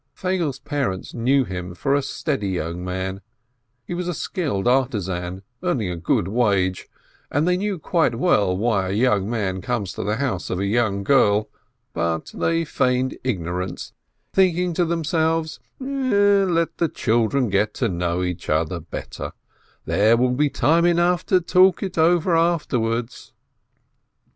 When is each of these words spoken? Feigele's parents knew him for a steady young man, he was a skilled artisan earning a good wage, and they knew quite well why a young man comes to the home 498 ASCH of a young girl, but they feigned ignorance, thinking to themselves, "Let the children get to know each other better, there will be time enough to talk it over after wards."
Feigele's 0.15 0.57
parents 0.57 1.13
knew 1.13 1.45
him 1.45 1.75
for 1.75 1.93
a 1.93 2.01
steady 2.01 2.49
young 2.49 2.83
man, 2.83 3.21
he 3.85 3.93
was 3.93 4.07
a 4.07 4.15
skilled 4.15 4.67
artisan 4.67 5.43
earning 5.61 5.89
a 5.91 5.95
good 5.95 6.27
wage, 6.27 6.89
and 7.29 7.47
they 7.47 7.55
knew 7.55 7.77
quite 7.77 8.15
well 8.15 8.57
why 8.57 8.87
a 8.87 8.91
young 8.93 9.29
man 9.29 9.61
comes 9.61 9.93
to 9.93 10.01
the 10.03 10.15
home 10.15 10.39
498 10.39 10.39
ASCH 10.39 10.49
of 10.49 10.59
a 10.59 10.65
young 10.65 11.03
girl, 11.03 11.49
but 11.93 12.31
they 12.33 12.65
feigned 12.65 13.15
ignorance, 13.23 13.93
thinking 14.33 14.73
to 14.73 14.85
themselves, 14.85 15.59
"Let 15.79 16.77
the 16.79 16.89
children 16.89 17.49
get 17.49 17.75
to 17.75 17.87
know 17.87 18.23
each 18.23 18.49
other 18.49 18.79
better, 18.79 19.33
there 19.85 20.17
will 20.17 20.33
be 20.33 20.49
time 20.49 20.85
enough 20.87 21.27
to 21.27 21.39
talk 21.41 21.83
it 21.83 21.99
over 21.99 22.35
after 22.35 22.79
wards." 22.79 23.33